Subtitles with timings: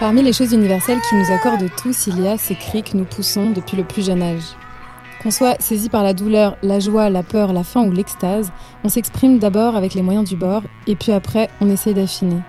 [0.00, 3.04] Parmi les choses universelles qui nous accordent tous, il y a ces cris que nous
[3.04, 4.56] poussons depuis le plus jeune âge.
[5.22, 8.50] Qu'on soit saisi par la douleur, la joie, la peur, la faim ou l'extase,
[8.84, 12.40] on s'exprime d'abord avec les moyens du bord, et puis après, on essaye d'affiner.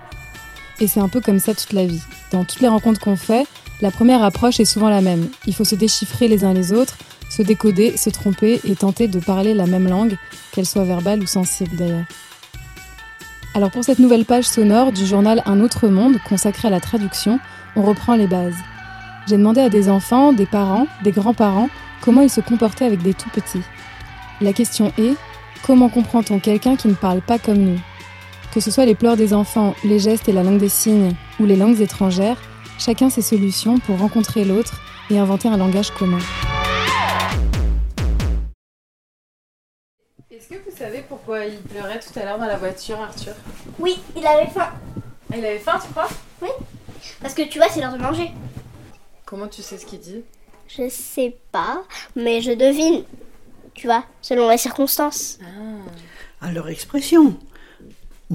[0.80, 2.00] Et c'est un peu comme ça toute la vie.
[2.30, 3.46] Dans toutes les rencontres qu'on fait,
[3.82, 5.28] la première approche est souvent la même.
[5.46, 6.96] Il faut se déchiffrer les uns les autres,
[7.28, 10.16] se décoder, se tromper et tenter de parler la même langue,
[10.52, 12.04] qu'elle soit verbale ou sensible d'ailleurs.
[13.54, 17.38] Alors pour cette nouvelle page sonore du journal Un autre monde consacré à la traduction,
[17.76, 18.56] on reprend les bases.
[19.28, 21.68] J'ai demandé à des enfants, des parents, des grands-parents
[22.02, 23.62] comment ils se comportaient avec des tout petits.
[24.40, 25.14] La question est
[25.64, 27.80] comment comprend-on quelqu'un qui ne parle pas comme nous?
[28.52, 31.46] Que ce soit les pleurs des enfants, les gestes et la langue des signes ou
[31.46, 32.36] les langues étrangères,
[32.78, 36.18] chacun ses solutions pour rencontrer l'autre et inventer un langage commun.
[40.30, 43.34] Est-ce que vous savez pourquoi il pleurait tout à l'heure dans la voiture, Arthur?
[43.78, 44.70] Oui, il avait faim.
[45.32, 46.08] Ah, il avait faim, tu crois?
[46.42, 46.48] Oui.
[47.20, 48.32] Parce que tu vois, c'est l'heure de manger.
[49.24, 50.22] Comment tu sais ce qu'il dit?
[50.76, 51.84] Je sais pas,
[52.16, 53.04] mais je devine.
[53.74, 55.38] Tu vois, selon les circonstances.
[55.42, 56.46] ah.
[56.46, 57.38] À leur expression.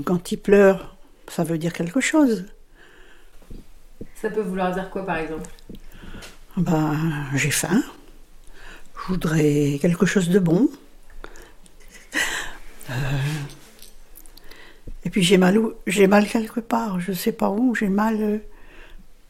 [0.06, 0.96] Quand ils pleurent,
[1.28, 2.46] ça veut dire quelque chose.
[4.22, 5.50] Ça peut vouloir dire quoi, par exemple?
[6.56, 6.96] Ben,
[7.36, 7.84] j'ai faim.
[9.00, 10.70] Je voudrais quelque chose de bon.
[12.90, 12.94] Euh,
[15.06, 18.22] Et puis j'ai mal, où- j'ai mal quelque part, je sais pas où, j'ai mal.
[18.22, 18.38] euh,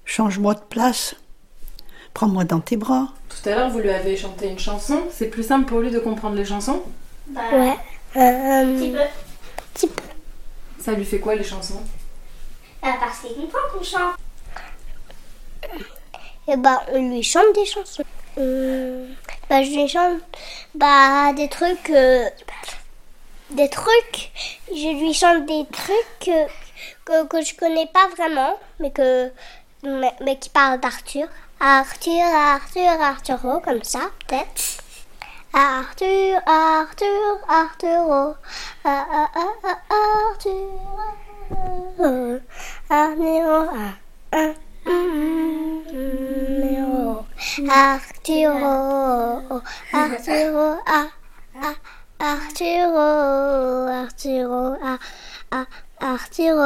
[0.05, 1.15] Change-moi de place.
[2.17, 3.09] Prends-moi dans tes bras.
[3.29, 5.03] Tout à l'heure, vous lui avez chanté une chanson.
[5.11, 6.81] C'est plus simple pour lui de comprendre les chansons
[7.31, 7.75] Ouais.
[8.15, 8.99] Un petit peu.
[9.75, 10.03] Petit peu.
[10.79, 11.79] Ça lui fait quoi, les chansons
[12.81, 14.15] Ah, parce qu'il comprend qu'on chante.
[16.47, 18.03] Et bah, on lui chante des chansons.
[18.35, 19.05] Hum,
[19.47, 20.17] bah, je lui chante
[20.73, 21.91] bah, des trucs.
[21.91, 22.27] euh,
[23.51, 24.31] des trucs.
[24.69, 26.47] Je lui chante des trucs euh,
[27.05, 29.31] que, que je connais pas vraiment, mais, que,
[29.83, 31.27] mais, mais qui parlent d'Arthur.
[31.59, 34.83] Arthur, Arthur, Arturo, comme ça, peut-être.
[35.53, 38.35] Arthur, Arthur, Arthur.
[38.83, 39.57] Arthur.
[47.69, 49.61] Arturo,
[49.93, 51.09] Arturo, ah,
[51.61, 51.75] ah,
[52.19, 54.99] Arturo, Arturo, ah,
[55.51, 55.65] ah,
[55.99, 56.63] Arturo.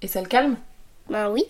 [0.00, 0.56] Et ça le calme?
[1.12, 1.44] Ben oui.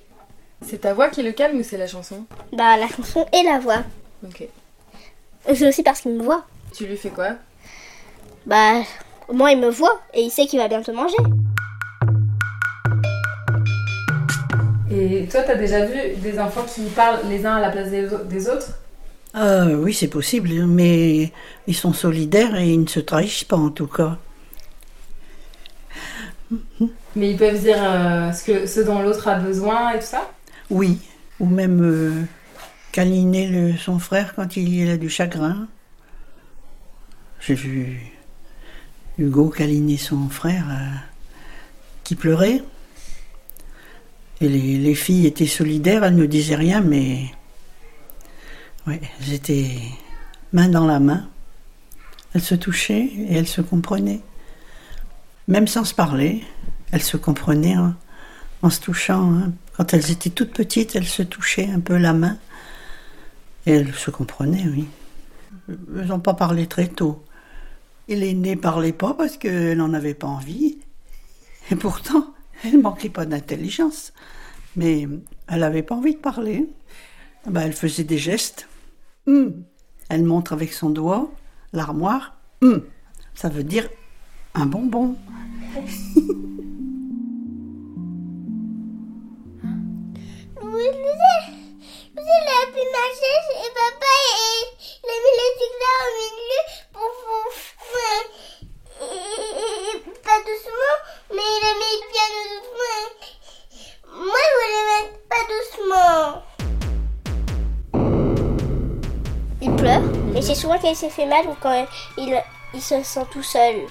[0.66, 3.58] C'est ta voix qui le calme ou c'est la chanson Bah la chanson et la
[3.60, 3.82] voix.
[4.24, 4.42] Ok.
[5.54, 6.44] C'est aussi parce qu'il me voit.
[6.74, 7.30] Tu lui fais quoi
[8.46, 8.82] Bah,
[9.28, 11.16] au moins il me voit et il sait qu'il va bientôt manger.
[14.90, 18.12] Et toi, t'as déjà vu des enfants qui parlent les uns à la place des,
[18.12, 18.68] au- des autres
[19.36, 21.32] Euh, oui, c'est possible, mais
[21.66, 24.18] ils sont solidaires et ils ne se trahissent pas en tout cas.
[27.14, 30.30] Mais ils peuvent dire euh, ce, que, ce dont l'autre a besoin et tout ça?
[30.70, 30.98] Oui,
[31.40, 32.22] ou même euh,
[32.90, 35.68] câliner son frère quand il a du chagrin.
[37.40, 38.00] J'ai vu
[39.18, 40.96] Hugo câliner son frère euh,
[42.04, 42.62] qui pleurait.
[44.40, 47.26] Et les, les filles étaient solidaires, elles ne disaient rien, mais
[48.86, 49.76] elles étaient
[50.52, 51.28] main dans la main.
[52.34, 54.20] Elles se touchaient et elles se comprenaient.
[55.48, 56.42] Même sans se parler,
[56.92, 57.94] elles se comprenaient en,
[58.62, 59.32] en se touchant.
[59.32, 59.52] hein.
[59.76, 62.36] Quand elles étaient toutes petites, elles se touchaient un peu la main.
[63.66, 64.86] Et elles se comprenaient, oui.
[65.68, 67.24] Elles n'ont pas parlé très tôt.
[68.08, 70.78] Et l'aînée parlait pas parce qu'elle n'en avait pas envie.
[71.70, 74.12] Et pourtant, elle manquait pas d'intelligence.
[74.76, 75.08] Mais
[75.48, 76.68] elle n'avait pas envie de parler.
[77.46, 78.68] Ah ben, elle faisait des gestes.
[79.26, 79.62] Hum.
[80.08, 81.30] Elle montre avec son doigt
[81.72, 82.36] l'armoire.
[82.60, 82.82] Hum.
[83.34, 83.88] Ça veut dire
[84.54, 85.16] un bonbon.
[92.82, 94.14] pu marcher et papa
[95.04, 96.62] il a mis les trucs là au milieu
[96.92, 97.46] pour vous.
[100.22, 100.96] Pas doucement,
[101.30, 103.04] mais il a mis bien doucement.
[104.24, 106.42] Moi je voulais mettre pas doucement.
[109.60, 110.02] Il pleure,
[110.32, 111.86] mais c'est souvent quand il s'est fait mal ou quand
[112.16, 112.42] il,
[112.74, 113.86] il se sent tout seul.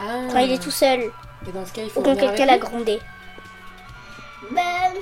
[0.00, 0.22] Ah.
[0.32, 1.12] Quand il est tout seul.
[1.46, 2.98] Et dans ce cas, il faut Ou quand quelqu'un l'a grondé.
[4.50, 4.92] Ben,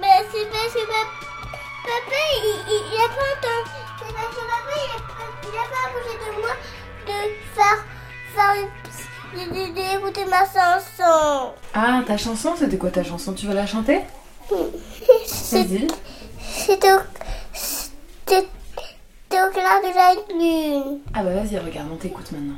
[0.00, 1.23] ben c'est parce que pap- papa,
[3.04, 3.78] il, il, il a pas entendu.
[3.98, 6.54] C'est parce que papa, il a, pas- il a pas bougé de moi
[7.06, 7.18] de,
[10.30, 11.52] ma chanson.
[11.74, 13.32] Ah, ta chanson, c'était quoi ta chanson?
[13.32, 14.00] Tu veux la chanter?
[14.50, 15.86] Vas-y.
[16.46, 16.98] C'était au...
[19.52, 21.00] Clair de la lune.
[21.12, 22.56] Ah bah vas-y, regarde, on t'écoute maintenant.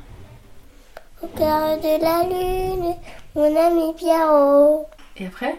[1.22, 2.94] Au clair de la lune,
[3.34, 4.86] mon ami Pierrot.
[5.16, 5.56] Et après?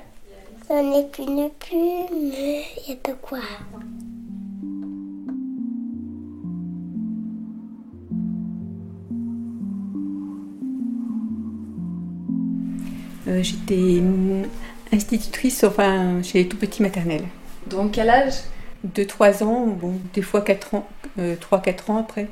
[0.69, 2.07] On n'est qu'une plume.
[2.11, 3.39] Il y a de quoi?
[13.41, 14.43] J'étais hum,
[14.93, 17.23] institutrice enfin, chez les tout petits maternels.
[17.69, 18.33] Donc quel âge?
[18.83, 20.87] De 3 ans, bon, des fois 4 ans,
[21.19, 22.27] 3-4 ans après.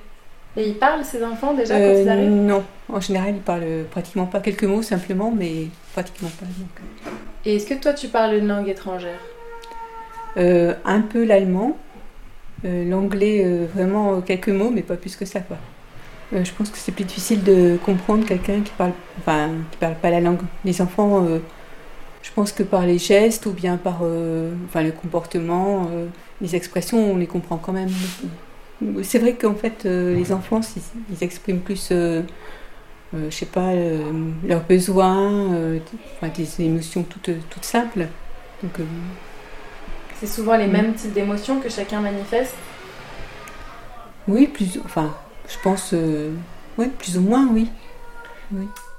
[0.57, 2.29] Et ils parlent ces enfants déjà Euh, quand ils arrivent?
[2.31, 6.45] non, en général, ils parlent pratiquement pas quelques mots simplement, mais pratiquement pas.
[6.45, 6.79] donc.
[7.45, 9.19] Et est-ce que toi tu parles une langue étrangère?
[10.37, 11.77] Euh, un peu l'allemand,
[12.63, 15.41] euh, l'anglais, euh, vraiment euh, quelques mots, mais pas plus que ça.
[15.41, 15.57] Quoi.
[16.33, 19.95] Euh, je pense que c'est plus difficile de comprendre quelqu'un qui parle, enfin, qui parle
[19.95, 20.39] pas la langue.
[20.63, 21.39] Les enfants, euh,
[22.23, 26.07] je pense que par les gestes ou bien par euh, enfin, le comportement, euh,
[26.41, 27.89] les expressions, on les comprend quand même.
[29.03, 30.81] C'est vrai qu'en fait, euh, les enfants, ils,
[31.11, 32.23] ils expriment plus, euh,
[33.13, 33.99] euh, je sais pas, euh,
[34.45, 35.79] leurs besoins, euh,
[36.17, 38.07] enfin, des émotions toutes, toutes simples.
[38.63, 38.83] Donc, euh,
[40.19, 40.71] C'est souvent les Mm.
[40.71, 42.55] mêmes types d'émotions que chacun manifeste?
[44.27, 45.13] Oui, plus, enfin,
[45.47, 46.31] je pense, euh,
[46.77, 47.69] ouais, plus ou moins, oui.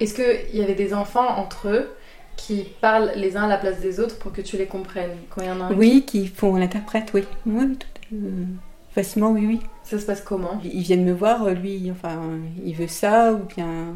[0.01, 1.89] Est-ce qu'il y avait des enfants entre eux
[2.37, 5.41] qui parlent les uns à la place des autres pour que tu les comprennes quand
[5.43, 7.25] il y en a un Oui, qui font l'interprète, oui.
[7.47, 8.45] Oui, oui, tout- euh,
[8.93, 9.61] facilement, oui, oui.
[9.85, 12.21] Ça se passe comment Ils viennent me voir, euh, lui, enfin,
[12.65, 13.95] il veut ça, ou bien,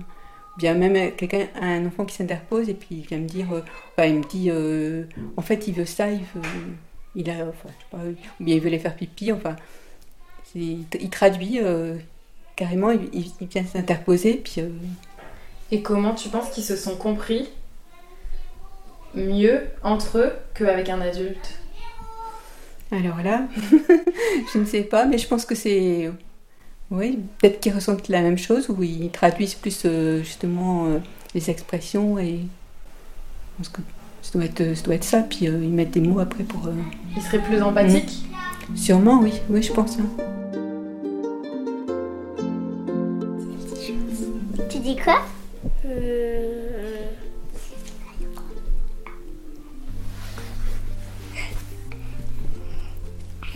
[0.56, 3.62] bien même quelqu'un, un enfant qui s'interpose et puis il vient me dire, euh,
[3.92, 5.04] enfin, il me dit, euh,
[5.36, 6.42] en fait, il veut ça, il veut,
[7.16, 7.98] il a, enfin, je sais pas,
[8.40, 9.56] ou bien il veut les faire pipi, enfin,
[10.54, 11.60] il, traduit
[12.60, 14.56] carrément, il, il- il vient s'interposer, puis.
[14.60, 14.68] euh,
[15.72, 17.48] Et comment tu penses qu'ils se sont compris
[19.14, 21.54] mieux entre eux qu'avec un adulte?
[22.92, 23.44] Alors là,
[24.52, 26.10] je ne sais pas, mais je pense que c'est.
[26.90, 30.98] Oui, peut-être qu'ils ressentent la même chose ou ils traduisent plus euh, justement euh,
[31.34, 32.40] les expressions et.
[33.52, 33.80] Je pense que
[34.22, 36.68] ça doit être, ça, doit être ça, puis ils mettent des mots après pour.
[37.16, 38.22] Ils seraient plus empathiques?
[38.74, 39.98] Sûrement, oui, oui, je pense.
[39.98, 40.29] hein.
[45.04, 45.22] Quoi
[45.86, 47.06] Euh,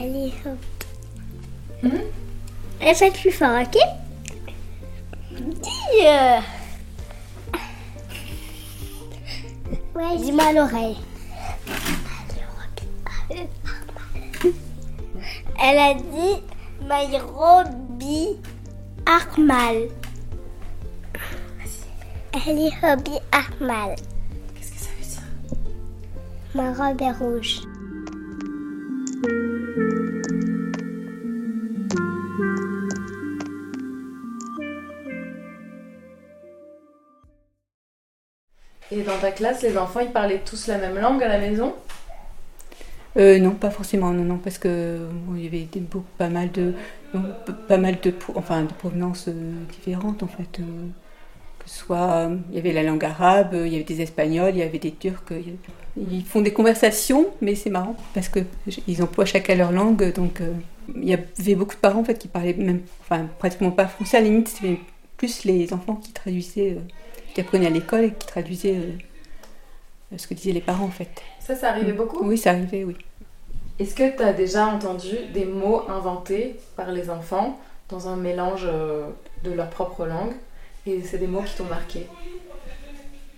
[0.00, 0.58] Allez, hop.
[1.82, 2.00] Mhm.
[2.80, 3.78] Répète plus fort, ok
[5.30, 6.38] Dis euh.
[9.94, 10.96] Ouais, dis-moi à l'oreille.
[15.62, 16.42] Elle a dit
[16.88, 18.36] Nairobi
[19.06, 19.88] Armal.
[22.46, 23.96] Elle est Hobby Armal.
[24.54, 25.22] Qu'est-ce que ça veut dire?
[26.54, 27.60] Ma robe est rouge.
[38.90, 41.74] Et dans ta classe, les enfants, ils parlaient tous la même langue à la maison?
[43.16, 46.52] Euh, non, pas forcément, non, non, parce que bon, il y avait beaucoup, pas mal
[46.52, 46.74] de,
[47.68, 50.60] pas mal de, enfin, de provenances euh, différentes en fait.
[50.60, 50.88] euh,
[51.64, 54.50] que ce soit, euh, il y avait la langue arabe, il y avait des espagnols,
[54.54, 55.32] il y avait des turcs.
[55.96, 58.40] ils font des conversations, mais c'est marrant parce que
[58.86, 60.52] ils emploient chacun leur langue, donc euh,
[60.94, 64.18] il y avait beaucoup de parents en fait qui parlaient même, enfin, pratiquement pas français.
[64.18, 64.78] À la limite, c'était
[65.16, 66.80] plus les enfants qui traduisaient, euh,
[67.34, 71.22] qui apprenaient à l'école et qui traduisaient euh, ce que disaient les parents en fait.
[71.40, 72.26] Ça, ça arrivait beaucoup?
[72.26, 72.96] Oui, ça arrivait, oui.
[73.78, 78.68] Est-ce que tu as déjà entendu des mots inventés par les enfants dans un mélange
[79.42, 80.34] de leur propre langue?
[80.86, 82.08] Et c'est des mots qui t'ont marqué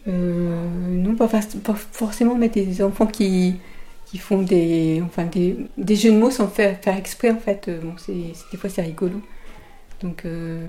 [0.09, 3.61] Euh, non, pas, pas forcément, mais des enfants qui,
[4.05, 7.69] qui font des, enfin, des, des jeux de mots sans faire, faire exprès, en fait.
[7.69, 8.15] Euh, Bon, c'est,
[8.53, 9.21] des fois, c'est rigolo.
[10.03, 10.67] Donc, euh...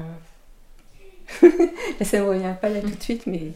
[2.01, 3.53] ça ne revient pas là tout de suite, mais...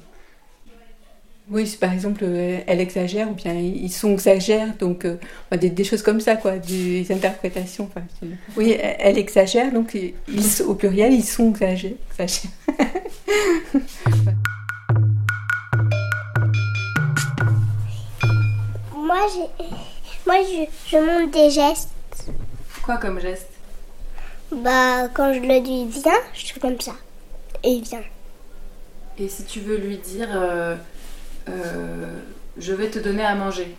[1.52, 5.18] Oui, par exemple, euh, elle exagère, ou bien ils sont exagèrent, donc euh,
[5.52, 7.90] des, des choses comme ça, quoi, des interprétations.
[7.94, 8.06] Enfin,
[8.56, 10.14] oui, elle, exagère, donc ils,
[10.66, 11.98] au pluriel, ils sont exagérés.
[18.96, 19.66] Moi, j'ai,
[20.26, 21.90] moi, je, je montre des gestes.
[22.82, 23.50] Quoi comme geste?
[24.54, 26.94] Bah, quand je le dis viens, je fais comme ça.
[27.62, 28.04] Et il vient.
[29.18, 30.76] Et si tu veux lui dire euh,
[31.50, 32.20] euh,
[32.58, 33.76] je vais te donner à manger.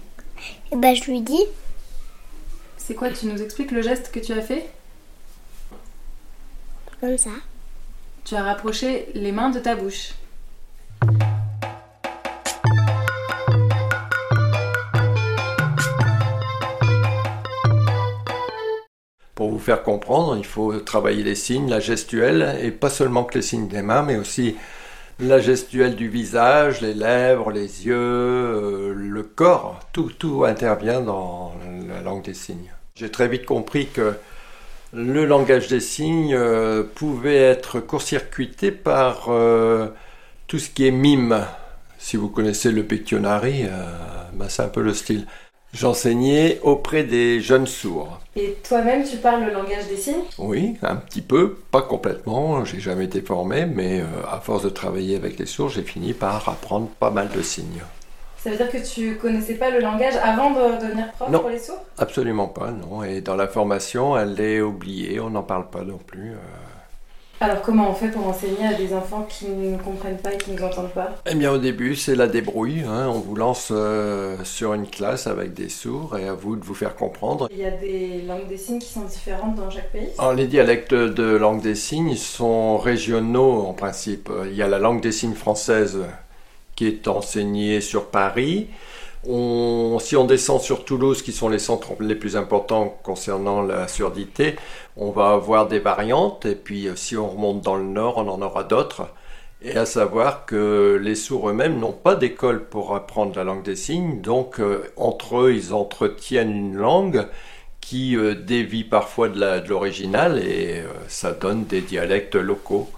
[0.71, 1.45] Et bah je lui dis.
[2.77, 4.69] C'est quoi Tu nous expliques le geste que tu as fait?
[7.01, 7.31] Comme ça.
[8.25, 10.15] Tu as rapproché les mains de ta bouche.
[19.35, 23.35] Pour vous faire comprendre, il faut travailler les signes, la gestuelle, et pas seulement que
[23.35, 24.57] les signes des mains, mais aussi
[25.23, 31.55] la gestuelle du visage, les lèvres, les yeux, euh, le corps, tout, tout intervient dans
[31.89, 32.73] la langue des signes.
[32.97, 34.15] J'ai très vite compris que
[34.93, 39.89] le langage des signes euh, pouvait être court-circuité par euh,
[40.49, 41.47] tout ce qui est mime.
[41.99, 43.67] Si vous connaissez le Pictionary,
[44.33, 45.25] ben c'est un peu le style.
[45.73, 48.21] J'enseignais auprès des jeunes sourds.
[48.37, 50.25] Et toi-même, tu parles le langage des signes?
[50.39, 52.65] Oui, un petit peu, pas complètement.
[52.65, 56.13] J'ai jamais été formé, mais euh, à force de travailler avec les sourds, j'ai fini
[56.13, 57.83] par apprendre pas mal de signes.
[58.37, 61.59] Ça veut dire que tu connaissais pas le langage avant de devenir prof pour les
[61.59, 61.83] sourds?
[61.97, 63.03] Absolument pas, non.
[63.03, 66.33] Et dans la formation, elle est oubliée, on n'en parle pas non plus.
[66.33, 66.37] Euh.
[67.43, 70.53] Alors comment on fait pour enseigner à des enfants qui ne comprennent pas et qui
[70.53, 71.17] ne nous entendent pas?
[71.27, 73.09] Eh bien au début c'est la débrouille, hein.
[73.09, 76.77] on vous lance euh, sur une classe avec des sourds et à vous de vous
[76.77, 77.49] faire comprendre.
[77.51, 80.11] Il y a des langues des signes qui sont différentes dans chaque pays?
[80.19, 84.31] Alors, Les dialectes de langue des signes sont régionaux en principe.
[84.47, 85.99] Il y a la langue des signes française
[86.77, 88.69] qui est enseignée sur Paris.
[89.99, 94.57] Si on descend sur Toulouse, qui sont les centres les plus importants concernant la surdité,
[94.97, 98.29] on va avoir des variantes, et puis euh, si on remonte dans le nord, on
[98.29, 99.09] en aura d'autres.
[99.63, 103.77] Et à savoir que les sourds eux-mêmes n'ont pas d'école pour apprendre la langue des
[103.77, 107.27] signes, donc euh, entre eux, ils entretiennent une langue
[107.81, 112.89] qui euh, dévie parfois de l'original, et ça donne des dialectes locaux,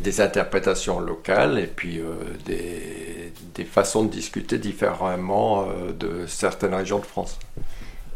[0.00, 2.00] des interprétations locales, et puis
[2.46, 5.66] des, des, façons de discuter différemment
[5.98, 7.38] de certaines régions de France.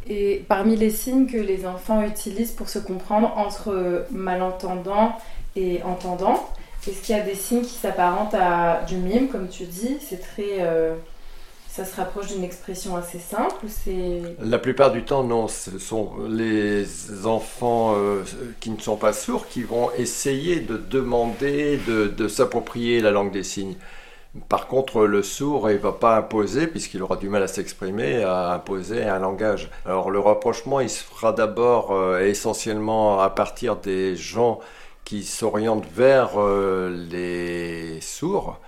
[0.08, 5.16] Et parmi les signes que les enfants utilisent pour se comprendre entre malentendants
[5.54, 6.48] et entendants,
[6.88, 9.98] est-ce qu'il y a des signes qui s'apparentent à du mime, comme tu dis?
[10.00, 10.62] C'est très.
[11.78, 13.66] Ça se rapproche d'une expression assez simple.
[14.40, 15.46] La plupart du temps, non.
[15.46, 16.84] Ce sont les
[17.24, 18.24] enfants euh,
[18.58, 23.44] qui ne sont pas sourds qui vont essayer de demander, de s'approprier la langue des
[23.44, 23.76] signes.
[24.48, 28.24] Par contre, le sourd, il ne va pas imposer, puisqu'il aura du mal à s'exprimer,
[28.24, 29.70] à imposer un langage.
[29.86, 34.58] Alors le rapprochement, il se fera d'abord euh, essentiellement à partir des gens
[35.04, 38.58] qui s'orientent vers euh, les sourds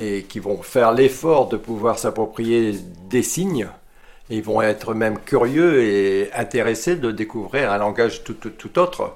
[0.00, 2.78] et qui vont faire l'effort de pouvoir s'approprier
[3.08, 3.68] des signes.
[4.30, 9.14] ils vont être même curieux et intéressés de découvrir un langage tout, autre.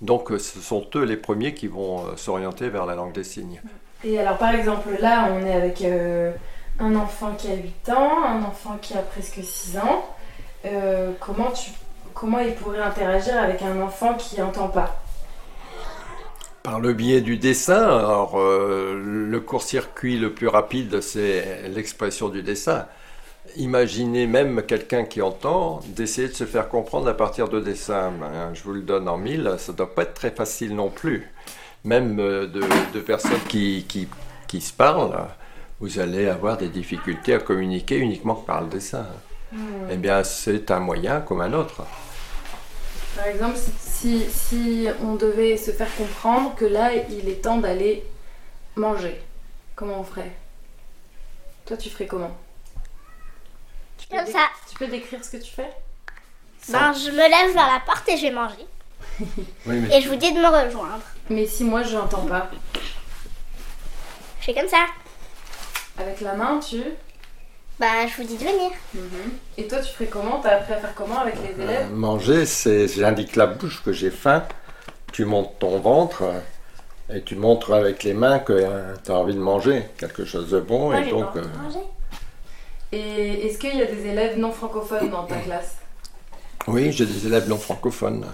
[0.00, 3.60] Donc ce sont eux les premiers qui vont euh, s'orienter vers la langue des signes.
[4.04, 6.32] Et alors, par exemple, là, on est avec euh,
[6.80, 10.04] un enfant qui a 8 ans, un enfant qui a presque 6 ans.
[10.64, 11.70] Euh, comment, tu,
[12.14, 15.01] comment il pourrait interagir avec un enfant qui n'entend pas?
[16.62, 22.42] Par le biais du dessin, alors euh, le court-circuit le plus rapide, c'est l'expression du
[22.42, 22.86] dessin.
[23.56, 28.12] Imaginez même quelqu'un qui entend d'essayer de se faire comprendre à partir de dessins.
[28.12, 30.90] Ben, je vous le donne en mille, ça ne doit pas être très facile non
[30.90, 31.28] plus
[31.84, 33.86] même euh, de, personnes qui,
[34.48, 35.26] qui, se parlent,
[35.80, 39.06] vous allez avoir des difficultés à communiquer uniquement par le dessin.
[39.90, 41.82] Eh bien, c'est un moyen comme un autre.
[43.16, 48.04] Par exemple, si, si, on devait se faire comprendre que là, il est temps d'aller
[48.74, 49.20] manger,
[49.76, 50.32] comment on ferait?
[51.66, 52.36] Toi, tu ferais comment?
[54.10, 54.48] Comme ça.
[54.68, 55.70] Tu peux décrire ce que tu fais?
[56.68, 58.66] Ben, Je me lève vers la porte et je vais manger.
[59.90, 61.02] Et je vous dis de me rejoindre.
[61.28, 62.50] Mais si moi je n'entends pas
[64.40, 64.86] Je fais comme ça.
[65.98, 66.82] Avec la main, tu
[67.78, 68.70] Bah, je vous dis de venir.
[68.94, 69.02] Mhm.
[69.58, 70.40] Et toi, tu ferais comment?
[70.40, 71.86] T'as appris à faire comment avec les élèves?
[71.90, 74.44] euh, Manger, c'est j'indique la bouche que j'ai faim.
[75.12, 76.22] Tu montes ton ventre
[77.12, 80.50] et tu montres avec les mains que euh, tu as envie de manger quelque chose
[80.50, 80.92] de bon.
[80.92, 81.36] et donc.
[81.36, 81.42] Euh,
[82.92, 85.76] et est-ce qu'il y a des élèves non francophones dans ta classe?
[86.68, 88.26] Oui, j'ai des élèves non francophones.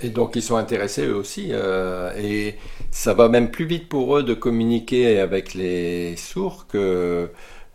[0.00, 1.48] Et donc ils sont intéressés eux aussi.
[1.52, 2.56] Euh, et
[2.90, 7.26] ça va même plus vite pour eux de communiquer avec les sourds que euh,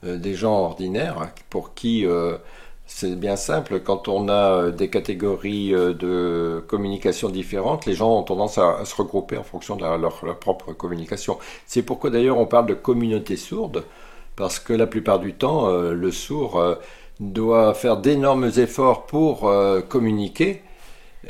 [0.04, 2.38] des gens ordinaires pour qui euh,
[2.86, 3.80] c'est bien simple.
[3.80, 9.38] Quand on a des catégories de communication différentes, les gens ont tendance à, se regrouper
[9.38, 11.38] en fonction de leur, propre communication.
[11.66, 13.86] C'est pourquoi d'ailleurs on parle de communauté sourde,
[14.36, 16.62] parce que la plupart du temps, le sourd
[17.22, 19.52] doit faire d'énormes efforts pour
[19.88, 20.62] communiquer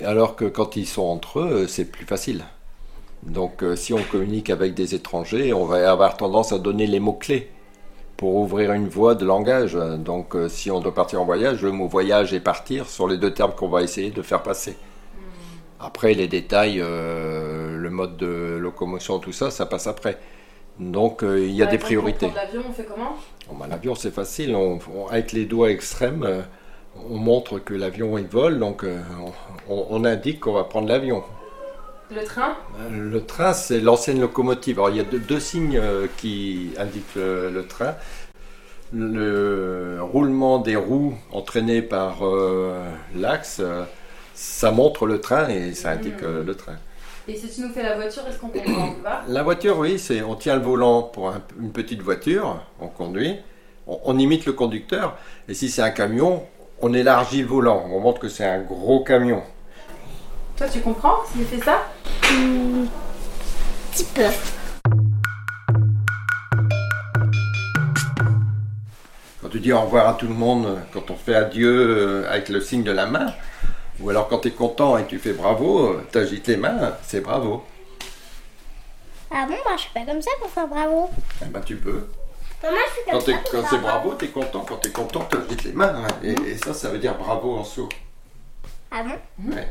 [0.01, 2.43] alors que quand ils sont entre eux, c'est plus facile.
[3.23, 6.99] Donc euh, si on communique avec des étrangers, on va avoir tendance à donner les
[6.99, 7.49] mots-clés
[8.17, 9.73] pour ouvrir une voie de langage.
[9.73, 13.17] Donc euh, si on doit partir en voyage, le mot voyage et partir sont les
[13.17, 14.77] deux termes qu'on va essayer de faire passer.
[15.79, 20.17] Après, les détails, euh, le mode de locomotion, tout ça, ça passe après.
[20.79, 22.31] Donc il y a des priorités.
[22.33, 23.15] L'avion, on fait comment?
[23.69, 24.55] L'avion, c'est facile.
[25.11, 26.45] avec les doigts extrêmes,
[27.09, 29.01] on montre que l'avion il vole, donc euh,
[29.69, 31.23] on, on indique qu'on va prendre l'avion.
[32.09, 34.79] Le train Euh, Le train, c'est l'ancienne locomotive.
[34.79, 37.95] Alors, il y a deux, deux signes euh, qui indiquent le, le train.
[38.91, 42.79] Le roulement des roues entraîné par euh,
[43.15, 43.61] l'axe,
[44.35, 46.75] ça montre le train et ça indique euh, le train.
[47.27, 50.21] Et si tu nous fais la voiture, est-ce qu'on comprend va La voiture, oui, c'est
[50.21, 53.37] on tient le volant pour un- une petite voiture, on conduit,
[53.87, 55.17] on, on imite le conducteur.
[55.47, 56.43] Et si c'est un camion,
[56.81, 59.41] on élargit le volant, on montre que c'est un gros camion.
[60.57, 61.83] Toi, tu comprends s'il fait ça
[62.29, 62.85] Un
[63.91, 64.23] petit peu.
[69.41, 71.69] Quand tu dis au revoir à tout le monde, quand on fait adieu
[72.23, 73.33] euh, avec le signe de la main,
[73.99, 77.21] ou alors quand tu es content et tu fais bravo, tu agites les mains, c'est
[77.21, 77.63] bravo.
[79.31, 81.09] Ah bon, moi je fais pas comme ça pour faire bravo.
[81.41, 82.07] Eh ben, tu peux.
[82.61, 84.63] Maman, je fais comme Quand, t'es- quand c'est bravo, tu es content.
[84.67, 85.95] Quand tu es content, tu agites les mains.
[86.03, 86.07] hein.
[86.23, 87.89] Et, et ça, ça veut dire bravo en sourd.
[88.91, 89.51] Ah bon?
[89.53, 89.67] Ouais.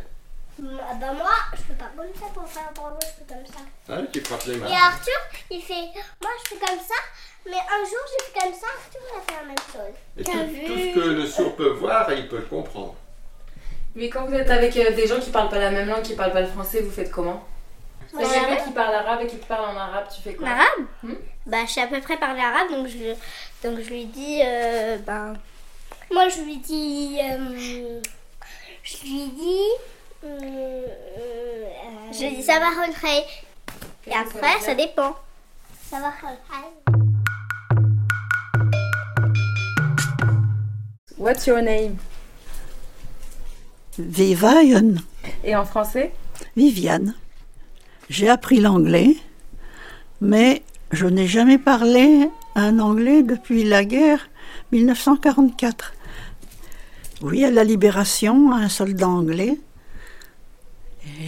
[0.64, 3.62] Ah Bah moi, je fais pas comme ça pour faire bravo, je fais comme ça.
[3.88, 4.68] Ah, tu frappes les mains.
[4.68, 5.18] Et Arthur,
[5.50, 5.88] il fait,
[6.20, 6.94] moi je fais comme ça,
[7.46, 9.96] mais un jour j'ai fait comme ça, Arthur il a fait la même chose.
[10.18, 12.94] Et T'as tout, vu tout ce que le sourd peut voir, il peut le comprendre.
[13.94, 16.14] Mais quand vous êtes avec euh, des gens qui parlent pas la même langue, qui
[16.14, 17.44] parlent pas le français, vous faites comment?
[18.14, 18.64] Moi, j'ai quelqu'un arabe.
[18.66, 20.48] qui parle arabe et qui te parle en arabe, tu fais quoi?
[20.48, 21.14] L'arabe Hmm?
[21.46, 23.14] Bah je sais à peu près parler arabe, donc je,
[23.66, 25.34] donc je lui dis, euh, ben,
[26.12, 27.98] moi je lui dis, euh,
[28.84, 29.66] je lui dis,
[30.22, 33.24] je lui dis ça va rentrer.
[34.06, 35.16] Et après ça dépend.
[35.90, 36.68] Ça va rentrer.
[41.18, 41.96] What's your name?
[43.98, 45.00] Viviane,
[45.44, 46.12] Et en français?
[46.56, 47.14] Viviane.
[48.08, 49.16] J'ai appris l'anglais,
[50.20, 54.28] mais je n'ai jamais parlé un anglais depuis la guerre
[54.72, 55.92] 1944.
[57.20, 59.58] Oui, à la libération, un soldat anglais.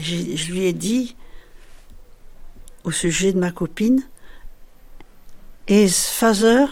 [0.00, 1.16] Je lui ai dit,
[2.84, 4.02] au sujet de ma copine,
[5.66, 6.66] His father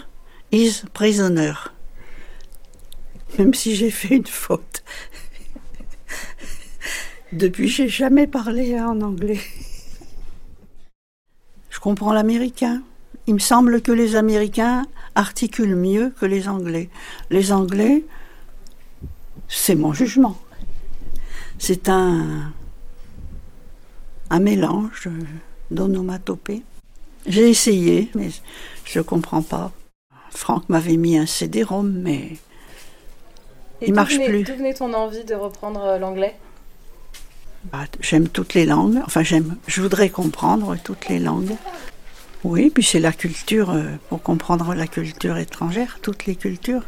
[0.51, 1.53] is prisoner.
[3.37, 4.83] Même si j'ai fait une faute.
[7.31, 9.41] Depuis, j'ai jamais parlé en anglais.
[11.71, 12.83] Je comprends l'américain.
[13.25, 14.85] Il me semble que les Américains
[15.15, 16.89] articulent mieux que les Anglais.
[17.31, 18.03] Les Anglais,
[19.47, 20.37] c'est mon jugement.
[21.57, 22.53] C'est un,
[24.33, 25.07] un mélange
[25.69, 26.63] d'onomatopée.
[27.27, 28.29] J'ai essayé, mais
[28.83, 29.71] je ne comprends pas.
[30.31, 32.37] Franck m'avait mis un CD-ROM, mais
[33.81, 34.43] Et Il marche venait- plus.
[34.43, 36.35] D'où venait ton envie de reprendre euh, l'anglais?
[37.71, 38.99] Bah, j'aime toutes les langues.
[39.05, 39.55] Enfin, j'aime.
[39.67, 41.55] Je voudrais comprendre toutes les langues.
[42.43, 46.83] Oui, puis c'est la culture euh, pour comprendre la culture étrangère, toutes les cultures.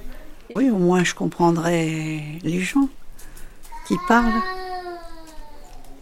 [0.56, 2.90] Oui, au moins je comprendrais les gens
[3.88, 4.42] qui parlent.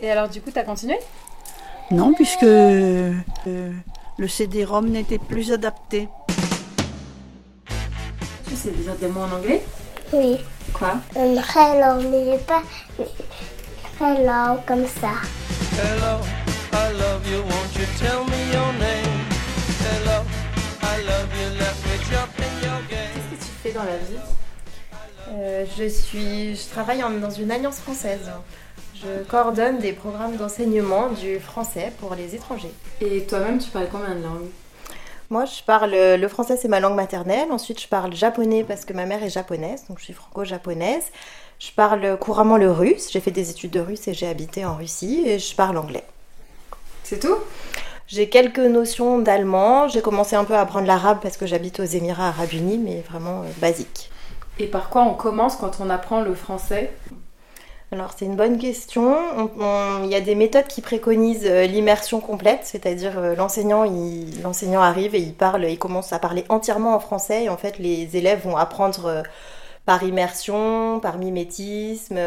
[0.01, 0.95] Et alors, du coup, t'as continué?
[1.91, 3.11] Non, puisque euh,
[4.17, 6.07] le CD-ROM n'était plus adapté.
[8.47, 9.61] Tu sais dire des mots en anglais?
[10.11, 10.37] Oui.
[10.73, 10.95] Quoi?
[11.15, 12.63] Un hello, mais pas
[14.01, 15.11] hello comme ça.
[15.77, 16.19] Hello,
[16.73, 19.19] I love you, won't you tell me your name?
[19.81, 20.23] Hello,
[20.81, 23.09] I love you, let me jump in your game.
[23.13, 24.19] Qu'est-ce que tu fais dans la vie?
[25.31, 28.31] Euh, je, suis, je travaille en- dans une alliance française.
[29.05, 32.71] Je coordonne des programmes d'enseignement du français pour les étrangers.
[33.01, 34.49] Et toi-même, tu parles combien de langues?
[35.29, 37.51] Moi, je parle le français, c'est ma langue maternelle.
[37.51, 41.03] Ensuite, je parle japonais parce que ma mère est japonaise, donc je suis franco-japonaise.
[41.59, 43.09] Je parle couramment le russe.
[43.11, 45.23] J'ai fait des études de russe et j'ai habité en Russie.
[45.25, 46.03] Et je parle anglais.
[47.03, 47.37] C'est tout?
[48.07, 49.87] J'ai quelques notions d'allemand.
[49.87, 53.03] J'ai commencé un peu à apprendre l'arabe parce que j'habite aux Émirats Arabes Unis, mais
[53.09, 54.11] vraiment euh, basique.
[54.59, 56.91] Et par quoi on commence quand on apprend le français?
[57.93, 59.15] Alors c'est une bonne question.
[59.37, 64.81] On- on- Il y a des méthodes qui préconisent euh, l'immersion complète, c'est-à-dire euh, l'enseignant,
[64.81, 68.41] arrive et il parle, il commence à parler entièrement en français en fait les élèves
[68.45, 69.21] vont apprendre euh,
[69.85, 72.17] par immersion, par mimétisme,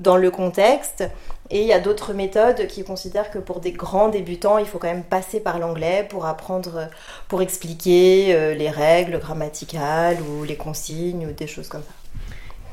[0.00, 1.04] dans le contexte.
[1.50, 4.78] Et il y a d'autres méthodes qui considèrent que pour des grands débutants, il faut
[4.78, 6.88] quand même passer par l'anglais pour apprendre,
[7.28, 11.94] pour expliquer les règles grammaticales ou les consignes ou des choses comme ça.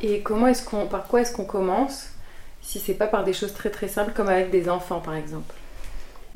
[0.01, 2.10] Et comment est-ce qu'on, par quoi est-ce qu'on commence?
[2.61, 5.53] Si c'est pas par des choses très très simples comme avec des enfants par exemple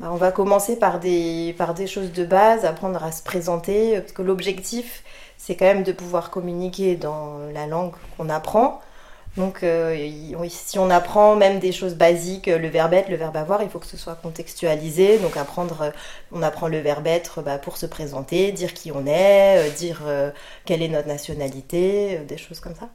[0.00, 4.00] Bah, on va commencer par des, par des choses de base, apprendre à se présenter,
[4.00, 5.02] parce que l'objectif,
[5.38, 8.80] c'est quand même de pouvoir communiquer dans la langue qu'on apprend.
[9.36, 9.94] Donc, euh,
[10.48, 13.78] si on apprend même des choses basiques, le verbe être, le verbe avoir, il faut
[13.78, 15.18] que ce soit contextualisé.
[15.18, 15.92] Donc, apprendre,
[16.32, 20.02] on apprend le verbe être bah, pour se présenter, dire qui on est, euh, dire
[20.06, 20.30] euh,
[20.64, 22.88] quelle est notre nationalité, des choses comme ça.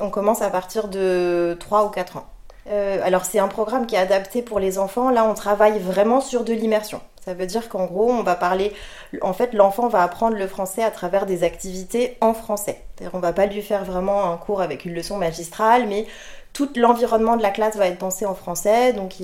[0.00, 2.26] On commence à partir de 3 ou 4 ans.
[2.70, 5.10] Euh, alors c'est un programme qui est adapté pour les enfants.
[5.10, 7.00] Là, on travaille vraiment sur de l'immersion.
[7.24, 8.72] Ça veut dire qu'en gros, on va parler.
[9.20, 12.82] En fait, l'enfant va apprendre le français à travers des activités en français.
[13.12, 16.06] On va pas lui faire vraiment un cours avec une leçon magistrale, mais
[16.52, 18.92] tout l'environnement de la classe va être pensé en français.
[18.92, 19.14] Donc,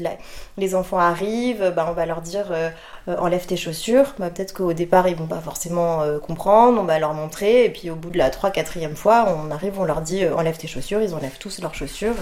[0.56, 2.70] les enfants arrivent, ben, on va leur dire euh,
[3.08, 4.14] euh, enlève tes chaussures.
[4.18, 6.80] Ben, Peut-être qu'au départ, ils vont pas forcément comprendre.
[6.80, 7.64] On va leur montrer.
[7.64, 10.68] Et puis, au bout de la 3-4e fois, on arrive, on leur dit enlève tes
[10.68, 11.02] chaussures.
[11.02, 12.14] Ils enlèvent tous leurs chaussures.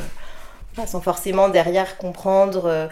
[0.84, 2.86] Sans forcément derrière comprendre euh,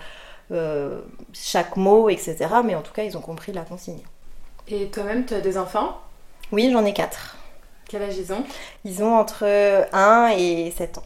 [0.53, 1.01] euh,
[1.33, 2.37] chaque mot, etc.
[2.65, 4.01] Mais en tout cas, ils ont compris la consigne.
[4.69, 6.01] Et toi-même, tu as des enfants?
[6.53, 7.37] Oui, j'en ai 4.
[7.89, 8.45] Quel âge ils ont?
[8.85, 9.45] Ils ont entre
[9.93, 11.03] 1 et 7 ans.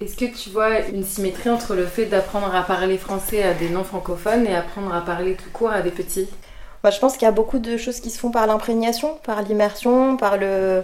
[0.00, 3.68] Est-ce que tu vois une symétrie entre le fait d'apprendre à parler français à des
[3.68, 6.28] non-francophones et apprendre à parler tout court à des petits?
[6.82, 9.42] Moi, je pense qu'il y a beaucoup de choses qui se font par l'imprégnation, par
[9.42, 10.82] l'immersion, par le,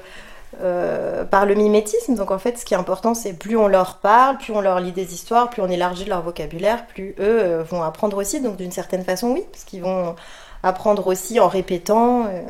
[0.60, 2.14] euh, par le mimétisme.
[2.14, 4.80] Donc en fait, ce qui est important, c'est plus on leur parle, plus on leur
[4.80, 8.40] lit des histoires, plus on élargit leur vocabulaire, plus eux euh, vont apprendre aussi.
[8.40, 10.16] Donc d'une certaine façon, oui, parce qu'ils vont
[10.62, 12.26] apprendre aussi en répétant.
[12.26, 12.42] euh,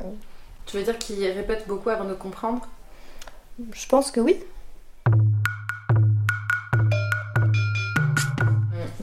[0.67, 2.63] Tu veux dire qu'ils répètent beaucoup avant de comprendre?
[3.73, 4.37] Je pense que oui.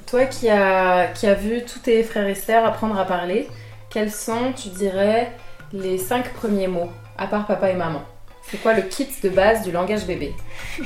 [0.07, 3.49] Toi qui as, qui as vu tous tes frères et sœurs apprendre à parler,
[3.89, 5.31] quels sont, tu dirais,
[5.73, 8.01] les cinq premiers mots, à part papa et maman?
[8.49, 10.34] C'est quoi le kit de base du langage bébé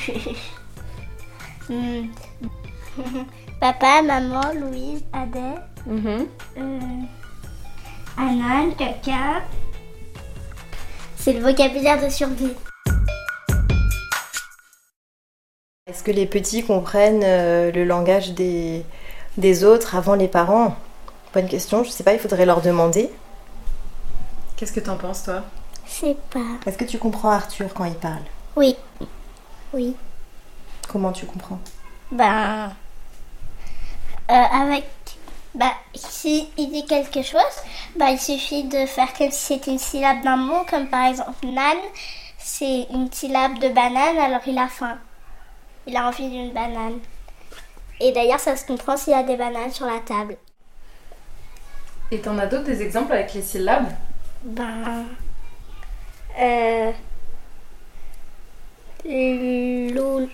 [1.70, 2.08] Hmm.
[3.62, 6.26] Papa, maman, Louise, Adèle, Mhm.
[6.58, 6.80] euh,
[8.18, 9.44] Anan, caca.
[11.16, 12.54] C'est le vocabulaire de survie.
[15.86, 18.84] Est-ce que les petits comprennent euh, le langage des,
[19.38, 20.76] des autres avant les parents?
[21.36, 23.12] Bonne question, je sais pas, il faudrait leur demander.
[24.58, 25.44] Qu'est-ce que t'en penses, toi?
[25.90, 26.40] Sais pas.
[26.66, 28.24] Est-ce que tu comprends Arthur quand il parle?
[28.56, 28.76] Oui.
[29.74, 29.96] Oui.
[30.88, 31.60] Comment tu comprends?
[32.12, 32.72] Ben.
[34.30, 34.86] euh, avec.
[35.56, 37.42] Bah, si il dit quelque chose,
[37.98, 41.46] bah, il suffit de faire comme si c'était une syllabe d'un mot, comme par exemple
[41.48, 41.78] nan,
[42.38, 44.98] c'est une syllabe de banane, alors il a faim.
[45.88, 47.00] Il a envie d'une banane.
[48.00, 50.38] Et d'ailleurs, ça se comprend s'il y a des bananes sur la table.
[52.12, 53.90] Et t'en as d'autres des exemples avec les syllabes?
[54.44, 55.06] Ben.
[56.40, 56.92] Euh.
[59.06, 60.30] Lou.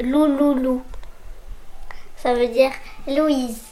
[0.00, 0.82] Louloulou.
[2.16, 2.72] Ça veut dire
[3.06, 3.62] Louise.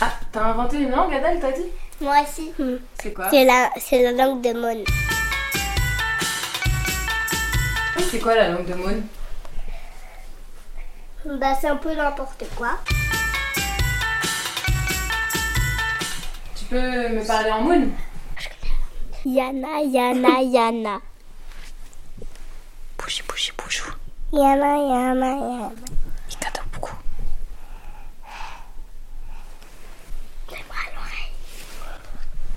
[0.00, 1.70] Ah, t'as inventé une langue, Adèle, t'as dit?
[2.00, 2.52] Moi aussi.
[3.00, 3.30] C'est quoi?
[3.30, 4.84] C'est la, c'est la langue de Mon.
[8.10, 9.06] C'est quoi la langue de Maune?
[11.24, 12.78] Bah, c'est un peu n'importe quoi.
[16.74, 17.92] Peux me parler en Maune
[19.24, 21.00] Yana, Yana, Yana.
[22.98, 23.92] Bougie, bougie, boujou.
[24.32, 25.72] Yana, Yana, Yana.
[26.28, 26.96] Il t'adore beaucoup.
[30.48, 31.32] Dis-moi à l'oreille.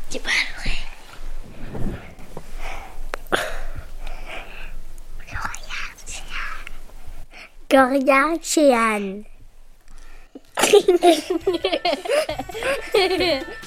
[0.10, 0.84] Dis-moi à l'oreille.
[7.70, 9.24] Gloria Chean.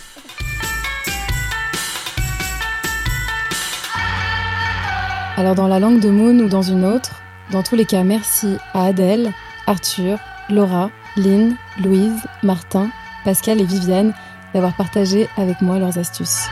[5.40, 8.58] Alors dans la langue de Moon ou dans une autre, dans tous les cas, merci
[8.74, 9.32] à Adèle,
[9.66, 10.18] Arthur,
[10.50, 12.90] Laura, Lynn, Louise, Martin,
[13.24, 14.12] Pascal et Viviane
[14.52, 16.46] d'avoir partagé avec moi leurs astuces.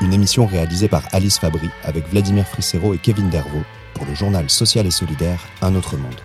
[0.00, 4.48] Une émission réalisée par Alice Fabry avec Vladimir Frissero et Kevin Dervaux pour le journal
[4.48, 6.22] social et solidaire Un autre monde.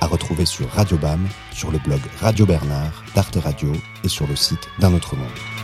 [0.00, 3.72] À retrouver sur Radio BAM, sur le blog Radio Bernard, d'Arte Radio
[4.04, 5.55] et sur le site d'Un autre monde.